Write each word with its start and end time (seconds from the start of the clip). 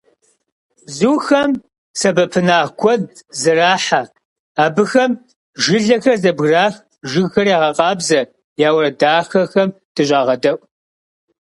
Бзухэм 0.85 1.51
сэбэпынагъ 1.99 2.71
куэд 2.79 3.03
зэрахьэ. 3.41 4.01
Абыхэм 4.63 5.11
жылэхэр 5.61 6.17
зэбгырах, 6.23 6.75
жыгхэр 7.09 7.47
ягъэкъабзэ, 7.55 8.21
я 8.67 8.69
уэрэд 8.73 8.95
дахэхэм 9.01 9.69
дыщӀагъэдэӀу. 9.95 10.57